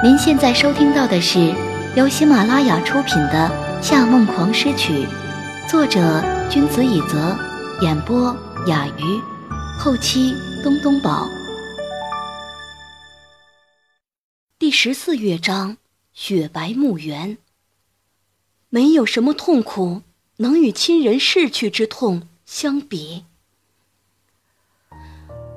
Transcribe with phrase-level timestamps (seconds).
[0.00, 1.52] 您现在收听到的是
[1.96, 3.50] 由喜马拉雅出品的
[3.82, 4.92] 《夏梦狂诗曲》，
[5.68, 7.36] 作者君子以泽，
[7.80, 8.32] 演播
[8.68, 9.20] 雅鱼，
[9.76, 10.32] 后期
[10.62, 11.28] 东东宝。
[14.56, 15.76] 第十四乐章：
[16.12, 17.36] 雪白墓园。
[18.68, 20.02] 没有什么痛苦
[20.36, 23.24] 能与亲人逝去之痛相比。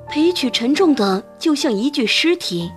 [0.08, 2.72] 裴曲沉重的就像一具尸体，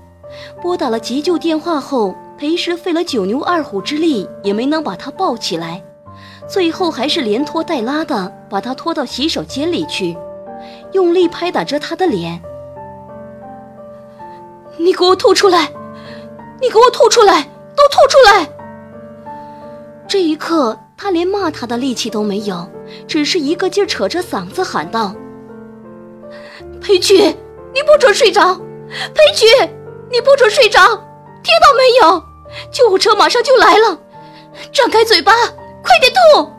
[0.61, 5.83] 拨打了急救电话后，裴石费了九牛二虎之力也没能把他抱起来，
[6.47, 10.17] 最后还是连拖带拉的把他拖到洗手间里去，
[10.93, 12.41] 用力拍打着他的脸
[14.77, 15.71] ：“你给我吐出来！
[16.61, 17.41] 你给我吐出来！
[17.75, 18.49] 都吐出来！”
[20.07, 22.69] 这一刻，他连骂他的力气都没有，
[23.07, 25.13] 只是一个劲扯着嗓子喊道。
[26.79, 28.55] 裴局，你不准睡着！
[28.87, 29.45] 裴局，
[30.11, 30.79] 你不准睡着！
[31.43, 32.23] 听到没有？
[32.71, 33.99] 救护车马上就来了！
[34.71, 36.51] 张开嘴巴，快点吐！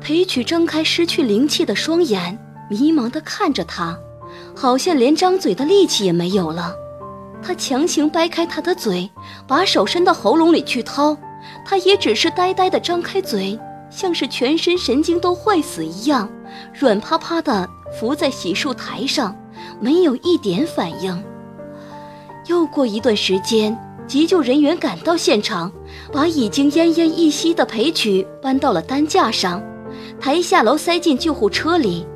[0.00, 2.38] 裴曲睁开失去灵气的双眼，
[2.70, 3.98] 迷茫的看着他，
[4.54, 6.74] 好像连张嘴的力气也没有了。
[7.42, 9.10] 他强行掰开他的嘴，
[9.46, 11.16] 把手伸到喉咙里去掏，
[11.64, 13.58] 他也只是呆呆的张开嘴。
[13.90, 16.28] 像是全身神经都坏死一样，
[16.78, 17.66] 软趴趴的
[17.98, 19.34] 伏在洗漱台上，
[19.80, 21.24] 没有一点反应。
[22.46, 23.76] 又过一段时间，
[24.06, 25.70] 急救人员赶到现场，
[26.12, 29.62] 把已经奄奄一息的裴曲搬到了担架上，
[30.20, 32.06] 抬下楼塞进救护车里。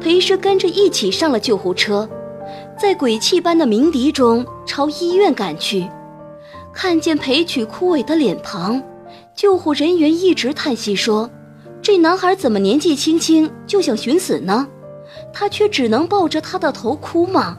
[0.00, 2.08] 裴师跟着一起上了救护车，
[2.78, 5.88] 在鬼气般的鸣笛中朝医院赶去。
[6.72, 8.82] 看见裴曲枯萎的脸庞。
[9.34, 11.28] 救护人员一直叹息说
[11.82, 14.66] ：“这男孩怎么年纪轻轻就想寻死呢？
[15.32, 17.58] 他却只能抱着他的头哭吗？”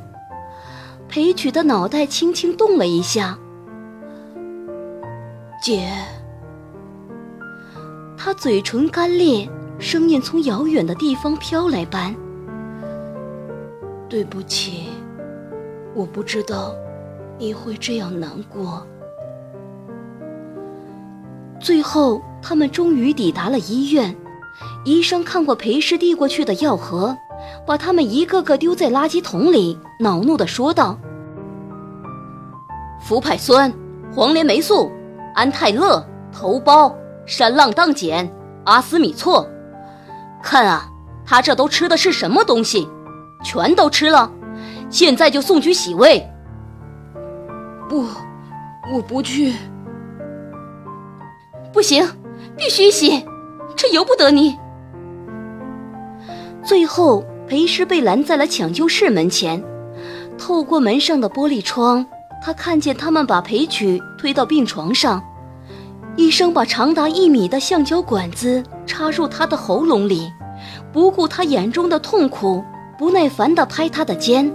[1.10, 3.38] 裴曲的脑袋轻轻动了一下。
[5.62, 5.88] 姐，
[8.18, 9.48] 他嘴唇干裂，
[9.80, 12.16] 声音从遥远的地方飘来般
[14.10, 14.90] ：“对不起，
[15.94, 16.76] 我不知道
[17.38, 18.86] 你会这样难过。”
[21.62, 24.14] 最后，他们终于抵达了医院。
[24.84, 27.16] 医生看过裴氏递过去的药盒，
[27.66, 30.98] 把他们一个个丢在垃圾桶里，恼怒地说道
[33.02, 33.74] ：“氟哌酸、
[34.14, 34.92] 黄连霉素、
[35.36, 36.94] 安泰乐、头孢、
[37.26, 38.30] 山浪荡碱、
[38.66, 39.48] 阿斯米唑，
[40.42, 40.90] 看啊，
[41.26, 42.88] 他这都吃的是什么东西？
[43.44, 44.32] 全都吃了！
[44.90, 46.26] 现在就送去洗胃。”
[47.90, 48.06] 不，
[48.94, 49.54] 我不去。
[51.72, 52.08] 不行，
[52.56, 53.26] 必须洗，
[53.76, 54.58] 这由不得你。
[56.64, 59.64] 最后，裴师被拦在了抢救室门前。
[60.38, 62.06] 透过门上的玻璃窗，
[62.44, 65.24] 他看见他们把裴曲推到病床上，
[66.16, 70.32] 医生把长达一米的橡胶管子插入他的喉咙里，
[70.92, 72.64] 不顾他眼中的痛苦，
[72.98, 74.52] 不耐烦地拍他的肩，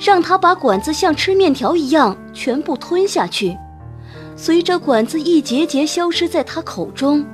[0.00, 3.56] 让他把管子像吃面条一样全部吞下去。
[4.34, 7.24] 随着管子一节节消失在他口中，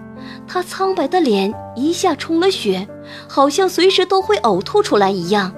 [0.46, 2.86] 他苍白的脸一下充了血，
[3.28, 5.54] 好像随时都会呕吐出来一样。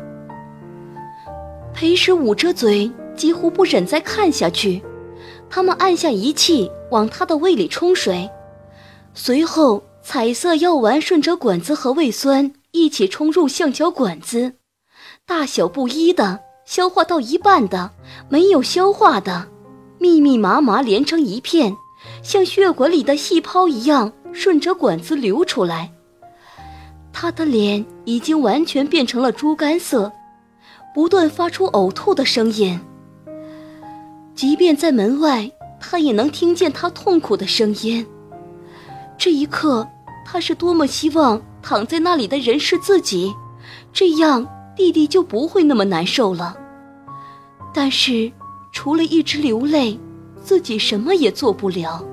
[1.75, 4.83] 裴时捂着嘴，几乎不忍再看下去。
[5.49, 8.29] 他们按下仪器，往他的胃里冲水，
[9.15, 14.55] 随后彩色药丸顺着管子和胃酸一起冲入橡胶管子，
[15.27, 17.91] 大小不一的，消化到一半的，
[18.29, 19.49] 没有消化的。
[19.99, 21.75] 密密麻麻连成一片，
[22.23, 25.93] 像血管里的细胞一样顺着管子流出来。
[27.19, 30.13] 他的脸已经完全变成了猪肝色，
[30.95, 32.79] 不断发出呕吐的声音。
[34.35, 35.51] 即便在门外，
[35.81, 38.07] 他也能听见他痛苦的声音。
[39.17, 39.89] 这一刻，
[40.27, 43.35] 他是多么希望躺在那里的人是自己，
[43.95, 46.55] 这样弟弟就不会那么难受了。
[47.73, 48.31] 但是。
[48.73, 49.99] 除了一直流泪，
[50.45, 52.05] 自己什么也做不了。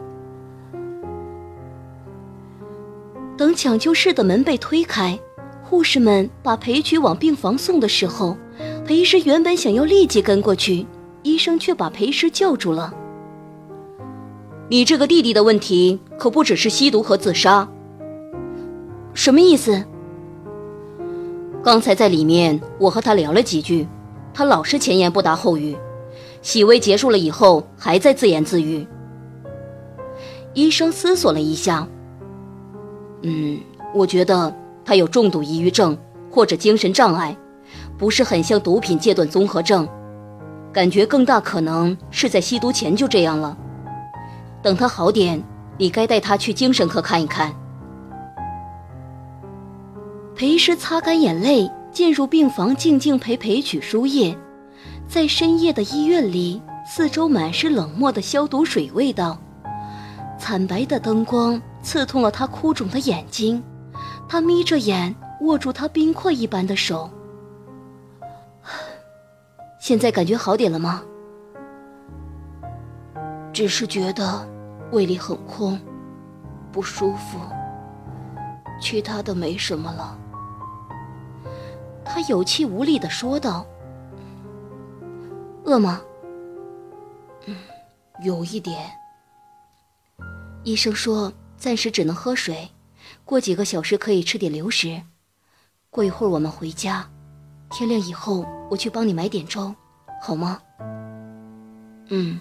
[3.36, 5.20] 等抢救室的门被推开，
[5.64, 8.38] 护士们把裴曲往病房送的时候，
[8.86, 10.86] 裴师原本想要立即跟过去，
[11.24, 12.94] 医生却把裴师叫住了。
[14.70, 17.68] 你这个弟弟的问题可不只是吸毒和自杀。
[19.14, 19.84] 什么意思？
[21.64, 23.88] 刚才在里面我和他聊了几句，
[24.34, 25.76] 他老是前言不搭后语。
[26.42, 28.86] 洗胃结束了以后，还在自言自语。
[30.54, 31.88] 医生思索了一下，
[33.24, 33.60] 嗯，
[33.94, 34.54] 我觉得
[34.86, 35.98] 他有重度抑郁症
[36.30, 37.36] 或者精神障碍，
[37.98, 39.88] 不是很像毒品戒断综合症。
[40.72, 43.58] 感觉更大可能是在吸毒前就这样了。
[44.62, 45.42] 等他好点，
[45.78, 47.54] 你该带他去精神科看一看。
[50.36, 54.36] 裴师擦干眼泪，进入病房，静静陪裴曲输液。
[55.08, 59.38] 在深夜的医院里，四周满是冷漠的消毒水味道，
[60.40, 63.64] 惨白的灯光刺痛了他哭肿的眼睛。
[64.28, 67.10] 他眯着眼，握住他冰块一般的手。
[69.80, 71.04] 现在感觉好点了吗？
[73.52, 74.48] 只是觉得
[74.92, 75.80] 胃里很空，
[76.72, 77.38] 不舒服。
[78.82, 80.18] 其他的没什么了。
[82.04, 83.66] 他有气无力的说道
[85.66, 86.02] ：“饿吗
[87.46, 87.56] ？”“嗯，
[88.24, 88.90] 有一点。”
[90.64, 91.32] 医生说
[91.64, 92.72] 暂时只能喝水，
[93.24, 95.02] 过几个小时可以吃点流食。
[95.90, 97.10] 过一会儿我们回家，
[97.72, 99.74] 天亮以后我去帮你买点粥，
[100.22, 100.60] 好吗？
[102.10, 102.38] 嗯。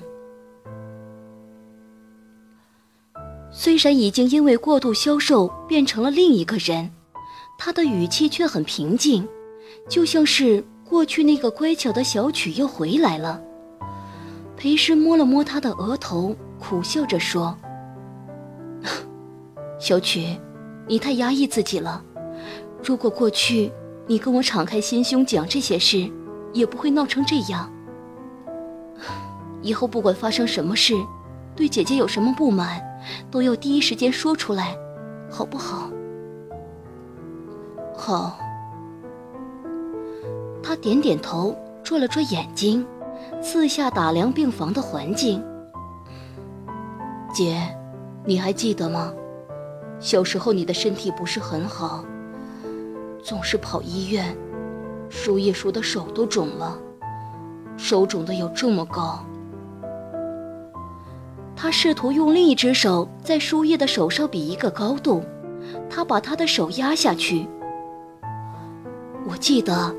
[3.53, 6.91] 虽然已经因为过度消瘦变成了另一个人，
[7.57, 9.25] 他的语气却很平静。
[9.89, 13.41] 就像是过去那个乖巧的小曲又回来了。
[14.57, 17.57] 裴师摸了摸他的额头，苦笑着说
[19.83, 20.39] ：“小曲，
[20.87, 22.01] 你太压抑自己了。
[22.85, 23.73] 如果过去
[24.07, 26.09] 你跟我敞开心胸讲这些事，
[26.53, 27.69] 也不会闹成这样。
[29.61, 30.95] 以后不管发生什么事，
[31.57, 32.81] 对姐姐有什么不满，
[33.29, 34.77] 都要第一时间说出来，
[35.29, 35.91] 好不好
[37.93, 38.39] ？”“好。”
[40.63, 42.87] 他点点头，转了转眼睛，
[43.43, 45.43] 四下打量病房的环境。
[47.35, 47.61] 姐，
[48.25, 49.13] 你还记得吗？
[50.03, 52.05] 小时候你的身体不是很好，
[53.23, 54.37] 总是跑医院，
[55.09, 56.77] 输液输的手都肿了，
[57.77, 59.25] 手肿的有这么高。
[61.55, 65.23] 他试图用另一只手在输液的手上比一个高度，
[65.89, 67.49] 他把他的手压下去。
[69.27, 69.95] 我记得。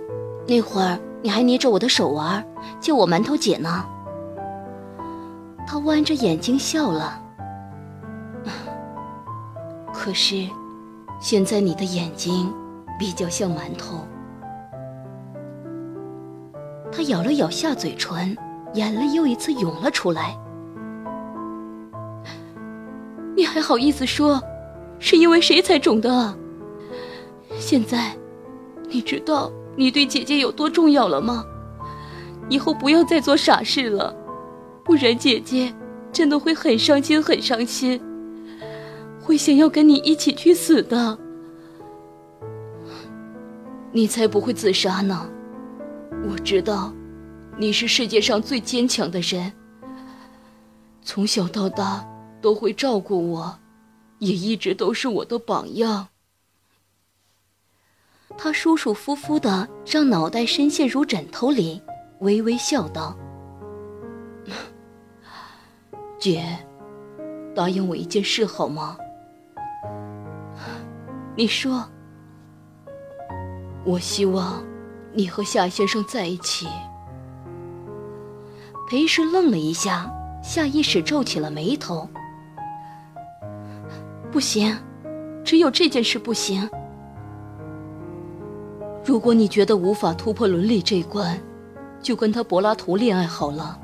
[0.46, 2.46] 那会儿你还捏着我的手玩，
[2.82, 3.86] 叫我馒头姐呢。
[5.66, 7.23] 他弯着眼睛笑了。
[10.04, 10.50] 可是，
[11.18, 12.54] 现在你的眼睛
[13.00, 14.06] 比较像馒头。
[16.92, 18.38] 他咬了咬下嘴唇，
[18.74, 20.38] 眼泪又一次涌了出来。
[23.34, 24.44] 你还好意思说，
[25.00, 26.38] 是因为谁才肿的？
[27.58, 28.14] 现在，
[28.90, 29.50] 你知道。
[29.78, 31.46] 你对姐姐有多重要了吗？
[32.50, 34.14] 以后不要再做傻事了，
[34.84, 35.74] 不然姐姐
[36.12, 38.02] 真的会很伤心，很伤心，
[39.24, 41.18] 会想要跟你一起去死的。
[43.92, 45.30] 你才不会自杀呢！
[46.28, 46.94] 我知道，
[47.58, 49.54] 你是世界上最坚强的人。
[51.02, 52.06] 从小到大
[52.42, 53.60] 都会照顾我，
[54.20, 56.08] 也一直都是我的榜样。
[58.38, 61.82] 他舒舒服服地让脑袋深陷入枕头里，
[62.20, 63.16] 微微笑道
[66.20, 66.44] ：“姐，
[67.54, 68.98] 答应我一件事好吗？
[71.36, 71.84] 你说。
[73.86, 74.64] 我希望
[75.12, 76.68] 你和夏先生在一起。”
[78.90, 80.12] 裴氏愣了一下，
[80.44, 82.08] 下意识皱起了眉头
[84.32, 84.78] ：“不行，
[85.44, 86.70] 只有这件事不行。”
[89.04, 91.38] 如果你觉得无法突破伦理这一关，
[92.02, 93.78] 就跟他柏拉图恋爱好了。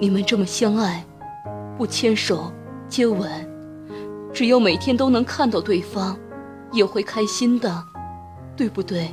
[0.00, 1.04] 你们这么相爱，
[1.76, 2.52] 不牵手、
[2.88, 3.30] 接吻，
[4.32, 6.16] 只要每天都能看到对方，
[6.72, 7.82] 也会开心的，
[8.56, 9.08] 对不对？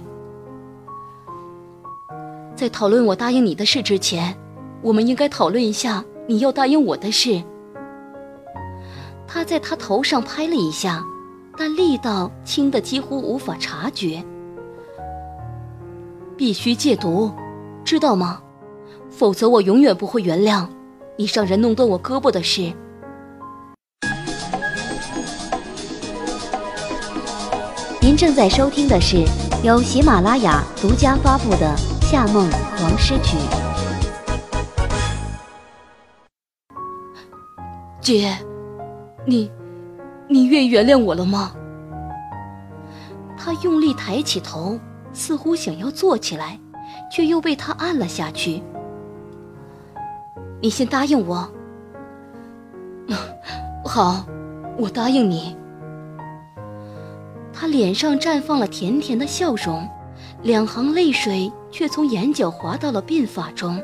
[2.55, 4.37] 在讨论我答应你的事之前，
[4.81, 7.41] 我们应该讨论一下你要答应我的事。
[9.27, 11.03] 他在他头上拍了一下，
[11.57, 14.23] 但力道轻的几乎无法察觉。
[16.37, 17.31] 必须戒毒，
[17.83, 18.41] 知道吗？
[19.09, 20.67] 否则我永远不会原谅
[21.17, 22.73] 你让人弄断我胳膊的事。
[28.15, 29.25] 正在收听的是
[29.63, 32.49] 由喜马拉雅独家发布的《夏梦
[32.81, 33.37] 王诗曲》。
[37.99, 38.37] 姐，
[39.25, 39.51] 你，
[40.27, 41.51] 你愿意原谅我了吗？
[43.37, 44.79] 他用力抬起头。
[45.17, 46.59] 似乎想要坐起来，
[47.09, 48.61] 却又被他按了下去。
[50.61, 51.49] 你先答应我。
[53.85, 54.25] 好，
[54.77, 55.55] 我答应你。
[57.57, 59.87] 他脸上绽放了甜甜的笑容，
[60.43, 63.81] 两行泪水却从眼角滑到了鬓发中。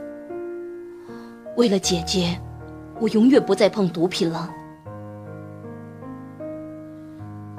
[1.56, 2.38] 为了姐姐，
[3.00, 4.50] 我永远不再碰毒品了。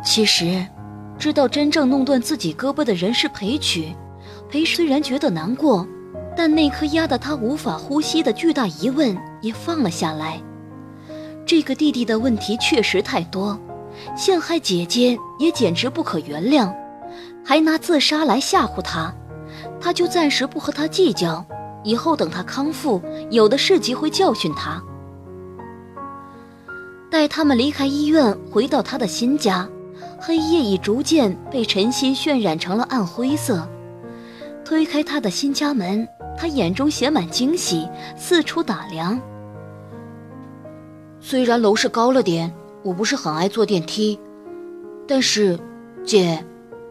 [0.05, 0.63] 其实，
[1.19, 3.97] 知道真正弄断自己胳膊的人是裴曲，
[4.51, 5.87] 裴虽然觉得难过，
[6.37, 10.39] 但那颗压得他无法呼吸的巨大疑问也放了下来。
[11.47, 13.59] 这个弟弟的问题确实太多，
[14.17, 16.73] 陷害姐姐也简直不可原谅，
[17.45, 19.15] 还拿自杀来吓唬他，
[19.81, 21.45] 他就暂时不和他计较。
[21.85, 24.81] 以后等他康复，有的是机会教训他。
[27.11, 29.69] 待他们离开医院，回到他的新家，
[30.21, 33.69] 黑夜已逐渐被晨曦渲染成了暗灰色。
[34.65, 36.07] 推开他的新家门，
[36.39, 39.21] 他眼中写满惊喜，四处打量。
[41.21, 44.19] 虽然楼是高了点，我不是很爱坐电梯，
[45.07, 45.59] 但是，
[46.05, 46.45] 姐，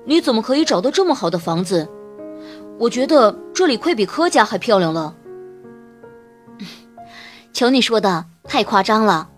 [0.05, 1.87] 你怎么可以找到这么好的房子？
[2.79, 5.15] 我觉得这里快比柯家还漂亮了。
[7.53, 9.29] 瞧你说的，太夸张了。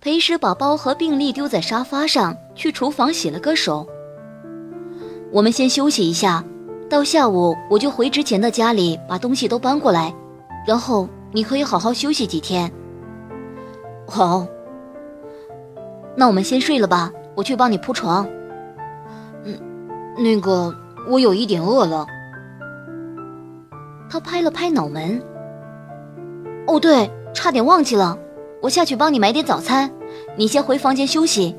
[0.00, 3.86] 裴师把包和病历丢在沙发上，去厨房洗了个手。
[5.30, 6.44] 我们先休息一下，
[6.90, 10.12] 到下午我就回之前的家里把东西都搬过来，
[10.66, 12.70] 然后你可以好好休息几天。
[14.06, 14.46] 好，
[16.16, 18.26] 那我们先睡了吧，我去帮你铺床。
[19.44, 19.58] 嗯，
[20.18, 20.74] 那个。
[21.08, 22.06] 我有一点饿了。
[24.08, 25.20] 他拍了拍脑门。
[26.64, 28.16] 哦，对，差点忘记了，
[28.62, 29.90] 我下去帮你买点早餐，
[30.36, 31.56] 你先回房间休息。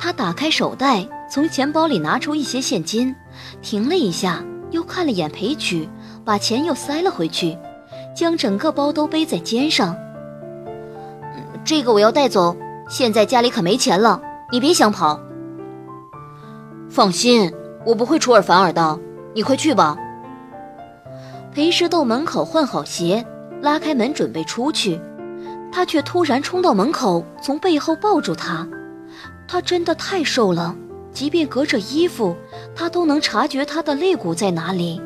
[0.00, 3.14] 他打开手袋，从钱包里拿出一些现金，
[3.60, 5.88] 停了一下，又看了眼裴曲，
[6.24, 7.56] 把钱又塞了回去，
[8.16, 9.96] 将整个包都背在肩上。
[11.64, 12.56] 这个我要带走，
[12.88, 15.20] 现在家里可没钱了，你别想跑。
[16.90, 17.52] 放心，
[17.86, 18.98] 我不会出尔反尔的。
[19.34, 19.96] 你快去吧。
[21.54, 23.24] 裴师到门口换好鞋，
[23.62, 25.00] 拉开门准备出去，
[25.72, 28.68] 他却突然冲到门口，从背后抱住他。
[29.48, 30.74] 他真的太瘦了，
[31.12, 32.36] 即便隔着衣服，
[32.74, 35.00] 他都能察觉他的肋骨在哪里。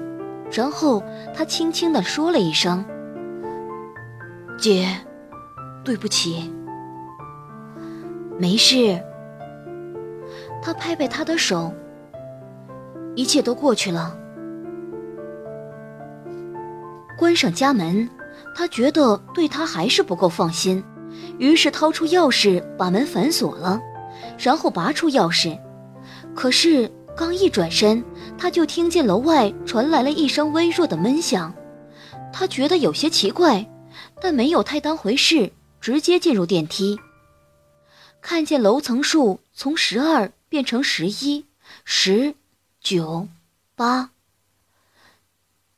[0.50, 1.02] 然后
[1.34, 2.84] 他轻轻地说了一声
[4.58, 4.88] ：“姐，
[5.86, 6.52] 对不起。”
[8.38, 9.00] 没事。
[10.62, 11.72] 他拍拍他的手，
[13.14, 14.18] 一切都过去了。
[17.16, 18.10] 关上家门，
[18.54, 20.82] 他觉得对他还是不够放心，
[21.38, 23.80] 于是掏出钥匙把门反锁了，
[24.36, 25.58] 然后拔出钥匙。
[26.34, 28.04] 可是刚一转身，
[28.36, 31.54] 他就听见楼外传来了一声微弱的闷响。
[32.32, 33.64] 他觉得有些奇怪，
[34.20, 35.50] 但没有太当回事，
[35.86, 36.98] 直接进入电梯。
[38.20, 40.32] 看见楼层数从十二。
[40.48, 41.44] 变成十一、
[41.84, 42.34] 十、
[42.80, 43.28] 九、
[43.74, 44.10] 八。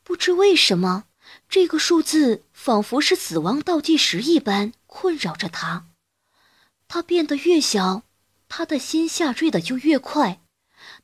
[0.05, 1.05] 不知为什么，
[1.49, 5.87] 这个数字仿佛是死亡倒计时一般困扰着他。
[6.87, 8.03] 他变得越小，
[8.49, 10.41] 他的心下坠的就越快。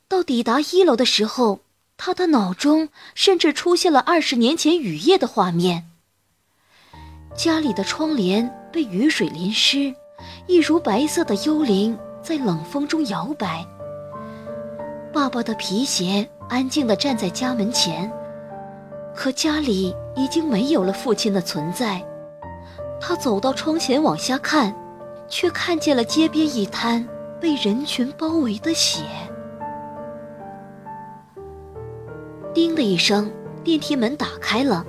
[0.08, 1.61] 到抵达一楼的时候，
[1.96, 5.90] 他的脑中甚至出现了二十年前雨夜的画面。
[7.34, 9.95] 家里的窗帘被雨水淋湿，
[10.49, 11.97] 一如白色的幽灵。
[12.21, 13.62] 在冷风中摇摆。
[15.12, 18.11] 爸爸的皮鞋安静地站在家门前，
[19.14, 22.02] 可家里已经没有了父亲的存在。
[22.99, 24.75] 他走到窗前往下看，
[25.28, 27.07] 却看见了街边一滩
[27.38, 29.04] 被人群包围的血。
[32.54, 33.31] 叮的一声，
[33.62, 34.83] 电梯门打开了，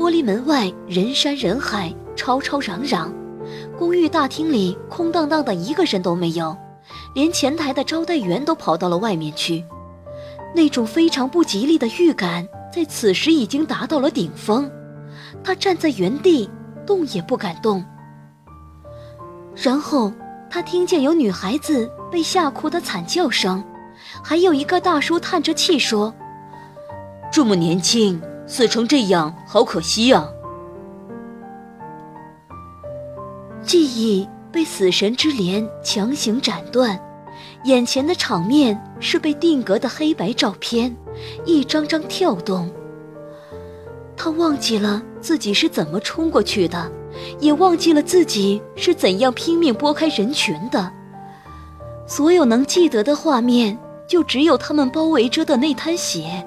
[0.00, 3.12] 玻璃门外人山人海，吵吵嚷嚷。
[3.78, 6.56] 公寓大厅里空荡荡的，一个人都没有，
[7.14, 9.62] 连前台的招待员都跑到了外面去。
[10.54, 14.70] 那种非常不吉利的预感在此时已经达到了顶峰。
[15.44, 16.48] 他站在原地，
[16.86, 17.84] 动也不敢动。
[19.54, 20.10] 然后
[20.48, 23.62] 他听见有女孩子被吓哭的惨叫声，
[24.24, 26.14] 还有一个大叔叹着气说
[27.30, 28.18] ：“这么年轻，
[28.50, 30.28] 死成这样，好可惜呀。”
[33.62, 36.98] 记忆被死神之镰强行斩断，
[37.64, 40.94] 眼前的场面是被定格的黑白照片，
[41.44, 42.68] 一张张跳动。
[44.16, 46.90] 他忘记了自己是怎么冲过去的，
[47.38, 50.92] 也忘记了自己是怎样拼命拨开人群的。
[52.06, 53.78] 所有能记得的画面，
[54.08, 56.44] 就只有他们包围着的那滩血。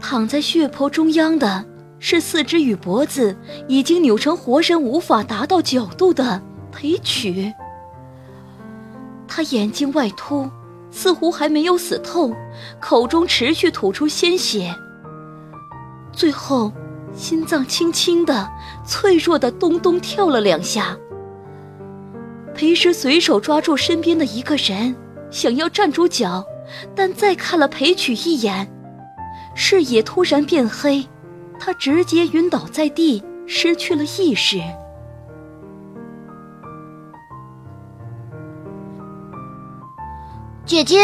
[0.00, 1.64] 躺在血泊中央的。
[1.98, 3.34] 是四肢与脖子
[3.68, 7.52] 已经扭成活人无法达到角度的裴曲。
[9.26, 10.48] 他眼睛外凸，
[10.90, 12.30] 似乎还没有死透，
[12.78, 14.72] 口中持续吐出鲜血。
[16.12, 16.70] 最后，
[17.14, 18.46] 心脏轻轻的、
[18.84, 20.96] 脆弱的咚咚跳了两下。
[22.54, 24.94] 裴时随手抓住身边的一个人，
[25.30, 26.44] 想要站住脚，
[26.94, 28.70] 但再看了裴曲一眼，
[29.58, 31.08] 视野突然变黑，
[31.58, 34.60] 他直接晕倒在地，失去了意识。
[40.66, 40.98] 姐姐，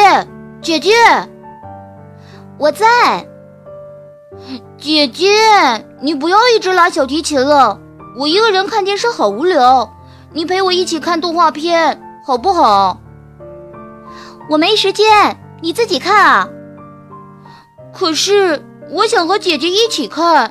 [0.61, 0.93] 姐姐，
[2.59, 3.27] 我在。
[4.77, 5.27] 姐姐，
[6.01, 7.81] 你不要一直拉小提琴了，
[8.19, 9.91] 我一个人看电视好无聊，
[10.33, 13.01] 你陪我一起看动画片好不好？
[14.51, 16.49] 我没时间，你自己看啊。
[17.93, 20.51] 可是我想和姐姐一起看。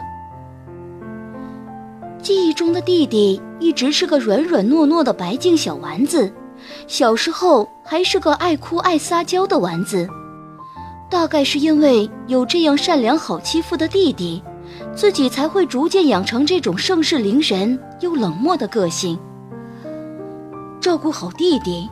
[2.22, 6.32] 记忆中的弟弟一直是个软软糯糯的白净小丸子。
[6.86, 10.08] 小时候还是个爱哭爱撒娇的丸子，
[11.10, 14.44] 大概是因为有这样善良好欺负的弟弟，
[14.96, 19.18] 自己才会逐渐养成这种盛世凌人又冷漠的个性。
[20.80, 21.90] 照顾好弟弟，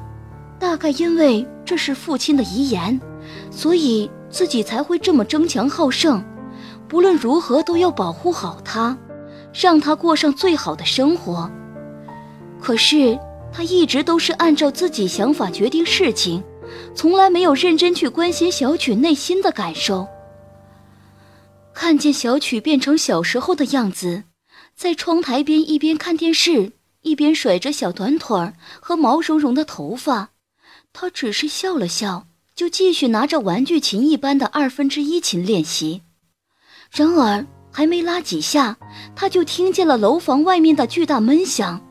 [0.59, 2.99] 大概因为这是父亲的遗言，
[3.49, 6.23] 所以自己才会这么争强好胜，
[6.87, 8.97] 不论如何都要保护好他，
[9.53, 11.49] 让他过上最好的生活。
[12.61, 13.19] 可是。
[13.51, 16.43] 他一直都是按照自己想法决定事情，
[16.93, 20.07] 从来没有认真去关心小曲内心的感受。
[21.73, 24.25] 看见小曲变成小时候的样子，
[24.75, 30.29] 在窗台边一边看电视，一边甩着小短腿和毛茸茸的头发，
[30.93, 32.27] 他只是笑了笑，
[32.59, 36.01] 就继续拿着玩具琴一般的二分之一琴练习。
[36.91, 38.75] 然而，还没拉几下，
[39.15, 41.81] 他就听见了楼房外面的巨大闷响，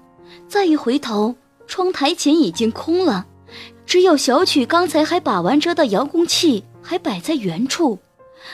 [0.47, 1.35] 再一回头。
[1.67, 3.27] 窗台前已经空了，
[3.87, 7.99] 只有小曲刚才还把玩着的遥控器还摆在原处。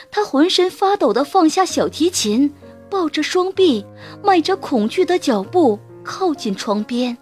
[0.09, 2.49] 他浑身发抖地放下小提琴，
[2.89, 3.85] 抱着双臂，
[4.23, 7.17] 迈着恐惧的脚步靠近窗边，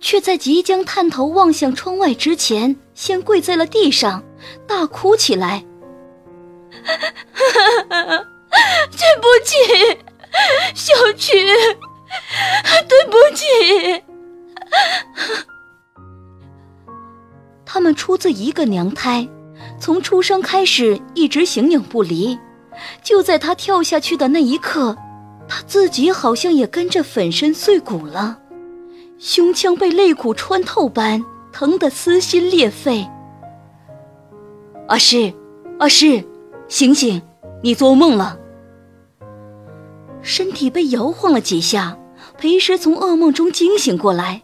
[0.00, 4.22] 却在即将探头望向窗外之前，先跪在了地上，
[4.66, 5.64] 大哭起来
[8.90, 9.56] ：“对不起，
[10.74, 11.32] 小曲，
[12.88, 13.44] 对不起。
[17.64, 19.26] ”他们出自一个娘胎，
[19.80, 22.38] 从出生开始一直形影不离。
[23.02, 24.96] 就在他跳下去的那一刻，
[25.48, 28.38] 他自己好像也跟着粉身碎骨了，
[29.18, 31.22] 胸腔被肋骨穿透般
[31.52, 33.06] 疼得撕心裂肺。
[34.88, 35.32] 阿诗，
[35.78, 36.24] 阿诗，
[36.68, 37.20] 醒醒，
[37.62, 38.38] 你做梦了。
[40.22, 41.98] 身体被摇晃了几下，
[42.38, 44.42] 裴师从噩梦中惊醒过来。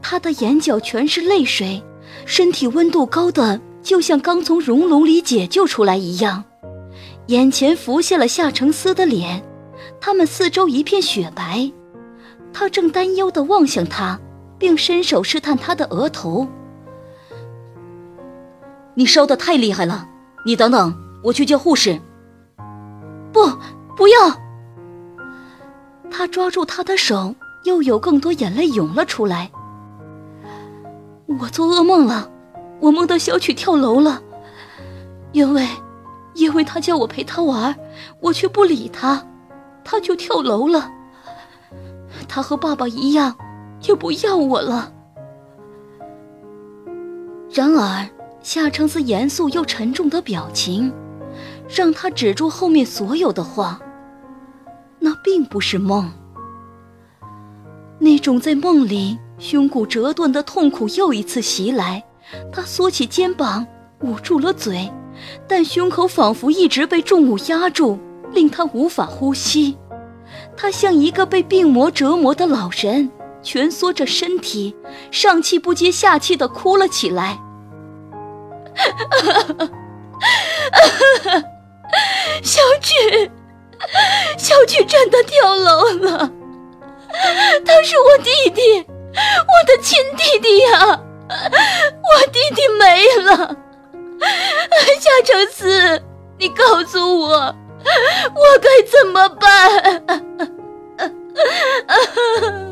[0.00, 1.82] 他的眼角全是泪水，
[2.26, 6.44] 身体温度高的就像刚从熔炉里解救出来一样，
[7.26, 9.42] 眼前浮现了夏承思的脸，
[10.00, 11.70] 他们四周一片雪白，
[12.52, 14.18] 他正担忧地望向他，
[14.62, 16.46] 并伸手试探他的额头。
[18.94, 20.06] 你烧得太厉害了，
[20.46, 20.94] 你等等，
[21.24, 22.00] 我去叫护士。
[23.32, 23.40] 不，
[23.96, 24.14] 不要！
[26.08, 29.50] 他抓住他的手，又有更多眼泪涌了出来。
[31.40, 32.30] 我做噩梦了，
[32.78, 34.22] 我梦到小曲跳楼了，
[35.32, 35.66] 因为，
[36.34, 37.76] 因为他叫我陪他玩，
[38.20, 39.26] 我却不理他，
[39.82, 40.88] 他就跳楼了。
[42.28, 43.34] 他和爸爸一样，
[43.82, 44.90] 就不要我了。
[47.52, 48.08] 然而，
[48.40, 50.90] 夏承思严肃又沉重的表情，
[51.68, 53.78] 让他止住后面所有的话。
[54.98, 56.10] 那并不是梦，
[57.98, 59.18] 那种在梦里。
[59.38, 62.04] 胸骨折断的痛苦又一次袭来，
[62.52, 63.66] 他缩起肩膀，
[64.02, 64.88] 捂住了嘴，
[65.48, 67.98] 但胸口仿佛一直被重物压住，
[68.30, 69.76] 令他无法呼吸。
[70.56, 73.10] 他像一个被病魔折磨的老人，
[73.42, 74.76] 蜷缩着身体，
[75.10, 77.38] 上气不接下气地哭了起来。
[82.42, 83.30] 小曲，
[84.38, 86.30] 小曲真的跳楼了，
[87.64, 88.86] 他是我弟弟。
[89.14, 93.56] 我的亲弟弟呀，我弟弟没了。
[94.98, 96.02] 夏承思，
[96.38, 99.50] 你告诉我，我该怎么办？